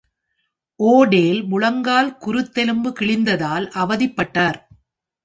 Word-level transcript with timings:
O'Dell 0.79 1.41
முழங்கால் 1.43 2.09
குருத்தெலும்பு 2.21 2.91
கிழிந்ததால் 2.99 3.67
அவதிப்பட்டார். 3.75 4.59